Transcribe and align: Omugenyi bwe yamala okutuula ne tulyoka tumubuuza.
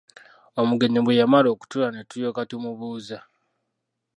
Omugenyi 0.61 0.99
bwe 1.03 1.17
yamala 1.19 1.47
okutuula 1.53 1.87
ne 1.91 2.01
tulyoka 2.09 2.41
tumubuuza. 2.49 3.19